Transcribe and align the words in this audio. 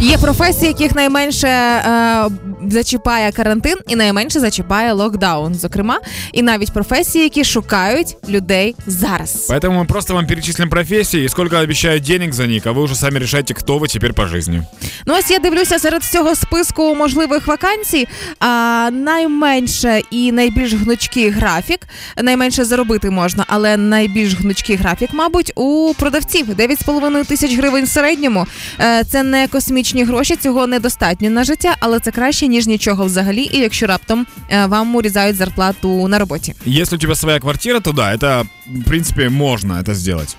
Є 0.00 0.18
професії, 0.18 0.66
яких 0.66 0.94
найменше 0.94 1.48
е, 1.48 2.24
зачіпає 2.70 3.32
карантин 3.32 3.76
і 3.88 3.96
найменше 3.96 4.40
зачіпає 4.40 4.92
локдаун. 4.92 5.54
Зокрема, 5.54 6.00
і 6.32 6.42
навіть 6.42 6.72
професії, 6.72 7.24
які 7.24 7.44
шукають 7.44 8.16
людей 8.28 8.74
зараз. 8.86 9.50
Поэтому 9.50 9.80
мы 9.80 9.86
просто 9.86 10.14
вам 10.14 10.26
перечислим 10.26 10.68
профессии 10.70 11.24
и 11.24 11.28
сколько 11.28 11.56
обещают 11.58 12.02
денег 12.04 12.32
за 12.32 12.46
них, 12.46 12.66
а 12.66 12.72
вы 12.72 12.82
уже 12.82 12.94
сами 12.94 13.18
решайте, 13.18 13.54
кто 13.54 13.78
вы 13.78 13.88
теперь 13.88 14.12
по 14.12 14.26
жизни. 14.26 14.62
Ну 15.06 15.14
ось 15.18 15.30
я 15.30 15.38
дивлюся 15.38 15.78
серед 15.78 16.02
цього 16.04 16.34
списку 16.34 16.94
можливих 16.94 17.46
вакансій. 17.46 18.08
А 18.40 18.88
найменше 18.92 20.00
і 20.10 20.32
найбільш 20.32 20.72
гнучкий 20.74 21.30
графік, 21.30 21.80
найменше 22.22 22.64
заробити 22.64 23.10
можна, 23.10 23.44
але 23.48 23.76
найбільш 23.76 24.34
гнучкий 24.34 24.76
графік, 24.76 25.10
мабуть, 25.12 25.52
у 25.54 25.94
продавців 25.98 26.46
9,5 26.48 27.26
тисяч 27.26 27.56
гривень 27.56 27.84
в 27.84 27.88
середньому. 27.88 28.46
Е, 28.80 29.04
Це 29.04 29.22
не 29.22 29.48
космічні 29.48 29.89
гроші, 29.99 30.35
цього 30.35 30.67
недостатньо 30.67 31.29
на 31.29 31.43
життя, 31.43 31.75
але 31.79 31.99
це 31.99 32.11
краще 32.11 32.47
ніж 32.47 32.67
нічого 32.67 33.05
взагалі. 33.05 33.49
І 33.53 33.57
якщо 33.57 33.87
раптом 33.87 34.25
е, 34.49 34.65
вам 34.65 34.95
урізають 34.95 35.35
зарплату 35.35 36.07
на 36.07 36.19
роботі. 36.19 36.53
якщо 36.65 36.95
у 36.95 36.99
тебе 36.99 37.15
своя 37.15 37.39
квартира, 37.39 37.79
то 37.79 37.91
да, 37.91 38.15
это, 38.15 38.45
в 38.67 38.83
принципі 38.83 39.29
можна 39.29 39.83
це 39.83 39.95
сделать. 39.95 40.37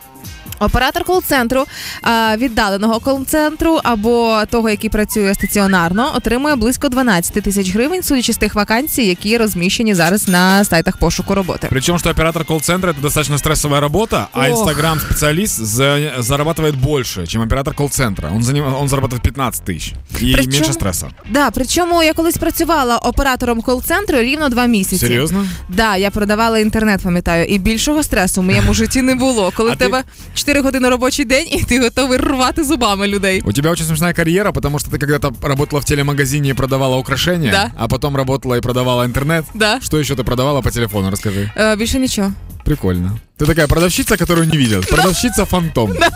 Оператор 0.62 1.04
кол-центру 1.04 1.66
а, 2.02 2.38
віддаленого 2.38 3.00
кол-центру 3.00 3.80
або 3.84 4.42
того, 4.50 4.70
який 4.70 4.90
працює 4.90 5.34
стаціонарно, 5.34 6.12
отримує 6.16 6.56
близько 6.56 6.90
12 6.90 7.34
тисяч 7.44 7.74
гривень, 7.74 8.04
судячи 8.04 8.34
з 8.34 8.38
тих 8.38 8.56
вакансій, 8.56 9.06
які 9.06 9.38
розміщені 9.38 9.94
зараз 9.96 10.28
на 10.28 10.64
сайтах 10.64 10.98
пошуку 10.98 11.36
роботи. 11.36 11.68
Причем, 11.70 12.00
что 12.00 12.10
оператор 12.10 12.46
колл-центра 12.46 12.92
это 12.92 13.02
достаточно 13.02 13.38
стрессовая 13.38 13.82
работа, 13.82 14.28
а 14.34 14.40
Ох. 14.40 14.48
инстаграм-специалист 14.50 15.66
за- 15.66 16.14
зарабатывает 16.20 16.74
больше, 16.76 17.28
чем 17.28 17.42
оператор 17.42 17.74
колл-центра. 17.74 18.32
Он, 18.36 18.44
за 18.44 18.54
ним- 18.54 18.76
он 18.80 18.88
зарабатывает 18.88 19.22
15 19.22 19.64
тысяч. 19.70 19.94
И 20.22 20.34
Причем- 20.34 20.52
меньше 20.52 20.74
стресса. 20.74 21.08
Да, 21.30 21.52
причому 21.52 22.04
я 22.04 22.14
колись 22.14 22.38
працювала 22.38 22.98
оператором 22.98 23.62
кол-центру 23.62 24.18
рівно 24.18 24.50
два 24.50 24.66
місяці. 24.66 24.98
Серьезно? 24.98 25.46
Да, 25.70 25.96
я 25.98 26.12
продавала 26.12 26.60
інтернет, 26.60 27.02
пам'ятаю, 27.04 27.46
і 27.46 27.60
більшого 27.60 28.04
стресу 28.04 28.42
в 28.42 28.44
моєму 28.44 28.74
житті 28.74 29.02
не 29.02 29.16
було. 29.16 29.52
Коли 29.56 29.72
А 29.72 29.74
в 29.74 29.78
тебе 29.78 30.04
4 30.52 30.62
години 30.62 30.90
робочий 30.90 31.26
день, 31.26 31.48
і 31.52 31.64
ти 31.64 31.80
готовий 31.80 32.18
рвати 32.18 32.64
зубами 32.64 33.08
людей. 33.08 33.42
У 33.46 33.54
тебя 33.54 33.70
очень 33.72 33.86
смешная 33.86 34.14
карьера, 34.14 34.52
потому 34.52 34.80
что 34.80 34.92
ты 34.92 35.00
когда-то 35.00 35.34
работала 35.48 35.82
в 35.82 35.86
телемагазине 35.86 36.50
и 36.50 36.54
продавала 36.54 36.98
украшения, 36.98 37.52
Да. 37.52 37.72
а 37.78 37.88
потом 37.88 38.16
работала 38.16 38.58
и 38.58 38.62
продавала 38.62 39.06
интернет. 39.06 39.46
Да. 39.54 39.80
Что 39.82 40.00
еще 40.00 40.14
ты 40.16 40.24
продавала 40.24 40.62
по 40.62 40.72
телефону, 40.72 41.12
расскажи. 41.12 41.52
Е, 41.58 41.76
більше 41.76 42.00
нічого. 42.00 42.34
Прикольно. 42.64 43.18
Ты 43.40 43.46
такая 43.46 43.68
продавщица, 43.68 44.18
которую 44.18 44.48
не 44.48 44.58
видят. 44.58 44.88
Продавщица 44.90 45.46
фантом. 45.46 45.94
А, 46.02 46.10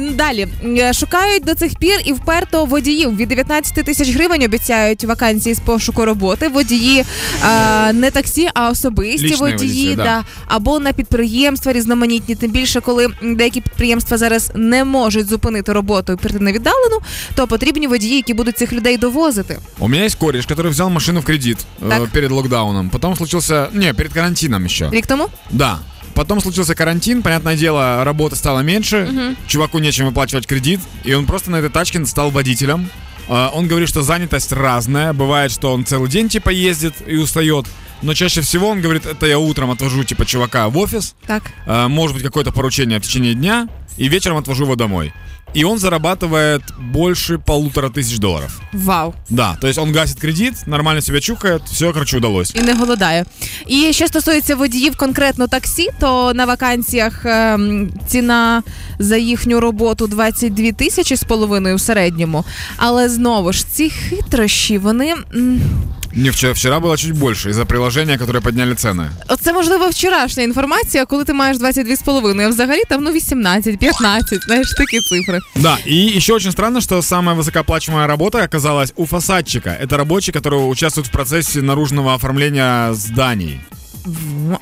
далі 0.00 0.48
Е, 0.64 0.92
шукають 0.92 1.44
до 1.44 1.54
цих 1.54 1.74
пір 1.78 2.00
і 2.04 2.12
вперто 2.12 2.64
водіїв 2.64 3.16
від 3.16 3.28
19 3.28 3.74
тисяч 3.74 4.10
гривень 4.10 4.42
обіцяють 4.42 5.04
вакансії 5.04 5.54
з 5.54 5.60
пошуку 5.60 6.04
роботи. 6.04 6.48
Водії 6.48 7.04
а, 7.42 7.92
не 7.92 8.10
таксі, 8.10 8.48
а 8.54 8.70
особисті 8.70 9.26
Лічні 9.26 9.36
водії, 9.36 9.56
водії, 9.56 9.96
да. 9.96 10.04
да. 10.04 10.24
або 10.46 10.78
на 10.78 10.92
підприємства 10.92 11.72
різноманітні. 11.72 12.34
Тим 12.34 12.50
більше, 12.50 12.80
коли 12.80 13.08
деякі 13.22 13.60
підприємства 13.60 14.18
зараз 14.18 14.52
не 14.54 14.84
можуть 14.84 15.28
зупинити 15.28 15.72
роботу 15.72 16.12
і 16.12 16.16
прийти 16.16 16.40
на 16.40 16.52
віддалену, 16.52 17.00
то 17.34 17.46
потрібні 17.46 17.86
водії, 17.86 18.16
які 18.16 18.34
будуть 18.34 18.58
цих 18.58 18.72
людей 18.72 18.96
довозити. 18.96 19.58
У 19.78 19.88
меня 19.88 20.04
есть 20.04 20.18
кореш, 20.18 20.46
который 20.46 20.68
взял 20.68 20.90
машину 20.90 21.20
в 21.20 21.24
кредит 21.24 21.58
э, 21.82 21.88
Так. 21.88 22.08
перед 22.08 22.30
локдауном. 22.30 22.90
Потом 22.90 23.16
случился... 23.16 23.68
Не, 23.72 23.94
перед 23.94 24.12
карантином 24.12 24.64
еще. 24.64 24.90
Рік 24.90 25.06
тому 25.06 25.28
Да. 25.50 25.78
Потом 26.14 26.40
случился 26.40 26.74
карантин, 26.74 27.22
понятное 27.22 27.56
дело, 27.56 28.04
работы 28.04 28.36
стало 28.36 28.60
меньше, 28.60 29.36
чуваку 29.46 29.78
нечем 29.78 30.06
выплачивать 30.06 30.46
кредит, 30.46 30.80
и 31.04 31.14
он 31.14 31.26
просто 31.26 31.50
на 31.50 31.56
этой 31.56 31.70
тачке 31.70 32.04
стал 32.06 32.30
водителем. 32.30 32.90
А, 33.28 33.50
Он 33.54 33.66
говорит, 33.68 33.88
что 33.88 34.02
занятость 34.02 34.52
разная, 34.52 35.12
бывает, 35.12 35.52
что 35.52 35.72
он 35.72 35.86
целый 35.86 36.10
день 36.10 36.28
типа 36.28 36.50
ездит 36.50 36.94
и 37.06 37.16
устает, 37.16 37.66
но 38.02 38.14
чаще 38.14 38.40
всего 38.40 38.68
он 38.68 38.80
говорит, 38.80 39.06
это 39.06 39.26
я 39.26 39.38
утром 39.38 39.70
отвожу 39.70 40.04
типа 40.04 40.26
чувака 40.26 40.68
в 40.68 40.76
офис, 40.76 41.14
так. 41.26 41.44
а, 41.66 41.88
может 41.88 42.14
быть 42.16 42.24
какое-то 42.24 42.52
поручение 42.52 42.98
в 42.98 43.02
течение 43.02 43.34
дня, 43.34 43.68
и 43.96 44.08
вечером 44.08 44.38
отвожу 44.38 44.64
его 44.64 44.76
домой. 44.76 45.12
И 45.56 45.64
он 45.64 45.78
зарабатывает 45.78 46.62
больше 46.92 47.38
полутора 47.38 47.88
тысяч 47.90 48.18
долларов. 48.18 48.60
Вау. 48.72 49.14
Да, 49.30 49.56
то 49.60 49.66
есть 49.68 49.78
он 49.78 49.92
гасит 49.92 50.18
кредит, 50.20 50.54
нормально 50.66 51.00
себя 51.02 51.20
чухает, 51.20 51.62
все, 51.72 51.92
короче, 51.92 52.16
удалось. 52.16 52.52
І 52.54 52.60
не 52.60 52.74
голодає. 52.74 53.24
І 53.66 53.92
що 53.92 54.06
стосується 54.06 54.56
водіїв 54.56 54.96
конкретно 54.96 55.46
таксі, 55.46 55.88
то 56.00 56.34
на 56.34 56.44
вакансіях 56.44 57.26
ем, 57.26 57.90
ціна 58.06 58.62
за 58.98 59.16
їхню 59.16 59.60
роботу 59.60 60.06
22 60.06 60.72
тисячі 60.72 61.16
з 61.16 61.24
половиною 61.24 61.76
в 61.76 61.80
середньому. 61.80 62.44
Але 62.76 63.08
знову 63.08 63.52
ж 63.52 63.66
ці 63.68 63.90
хитрощі, 63.90 64.78
вони. 64.78 65.14
м, 65.34 65.60
Не, 66.13 66.29
вчера, 66.29 66.53
вчера 66.53 66.79
было 66.79 66.97
чуть 66.97 67.11
больше 67.11 67.49
из-за 67.49 67.65
приложения, 67.65 68.17
которое 68.17 68.41
подняли 68.41 68.73
цены. 68.73 69.09
Оце 69.27 69.53
можливо 69.53 69.89
вчорашня 69.89 70.43
інформація, 70.43 71.05
коли 71.05 71.23
ти 71.23 71.33
маєш 71.33 71.57
22 71.57 71.95
з 71.95 72.01
половиною, 72.01 72.47
а 72.47 72.51
взагалі 72.51 72.81
там 72.89 73.03
ну 73.03 73.11
18, 73.11 73.79
15, 73.79 74.43
знаєш, 74.43 74.73
такі 74.73 74.99
цифри. 74.99 75.39
Да, 75.55 75.77
и 75.87 76.17
еще 76.17 76.33
очень 76.33 76.51
странно, 76.51 76.81
что 76.81 77.01
самая 77.01 77.35
высокооплачиваемая 77.35 78.07
работа 78.07 78.43
оказалась 78.43 78.93
у 78.95 79.05
фасадчика. 79.05 79.69
Это 79.69 79.97
рабочий, 79.97 80.31
который 80.31 80.69
участвует 80.71 81.07
в 81.07 81.11
процессе 81.11 81.61
наружного 81.61 82.13
оформления 82.13 82.93
зданий. 82.93 83.59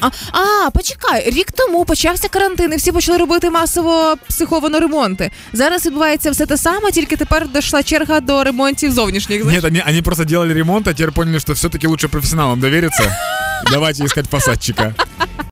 А, 0.00 0.10
а, 0.32 0.70
почекай, 0.70 1.30
рік 1.30 1.52
тому 1.52 1.84
почався 1.84 2.28
карантин, 2.28 2.72
і 2.72 2.76
всі 2.76 2.92
почали 2.92 3.18
робити 3.18 3.50
масово 3.50 4.16
психовано 4.28 4.80
ремонти. 4.80 5.30
Зараз 5.52 5.86
відбувається 5.86 6.30
все 6.30 6.46
те 6.46 6.56
саме, 6.56 6.90
тільки 6.90 7.16
тепер 7.16 7.48
дійшла 7.48 7.82
черга 7.82 8.20
до 8.20 8.44
ремонтів 8.44 8.92
зовнішніх. 8.92 9.38
Ні, 9.44 9.44
вони, 9.44 9.60
они, 9.68 9.82
они 9.88 10.02
просто 10.02 10.24
робили 10.24 10.54
ремонт, 10.54 10.88
а 10.88 10.92
тепер 10.92 11.12
поняли, 11.12 11.40
що 11.40 11.52
все-таки 11.52 11.88
лучше 11.88 12.08
професіоналам 12.08 12.60
довіритися. 12.60 13.16
Давайте 13.70 14.04
искать 14.04 14.26
фасадчика. 14.30 14.94